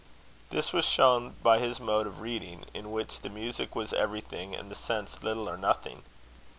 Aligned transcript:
This 0.49 0.73
was 0.73 0.83
shown 0.83 1.35
by 1.43 1.59
his 1.59 1.79
mode 1.79 2.07
of 2.07 2.21
reading, 2.21 2.65
in 2.73 2.89
which 2.89 3.19
the 3.19 3.29
music 3.29 3.75
was 3.75 3.93
everything, 3.93 4.55
and 4.55 4.71
the 4.71 4.75
sense 4.75 5.21
little 5.21 5.47
or 5.47 5.57
nothing. 5.57 6.01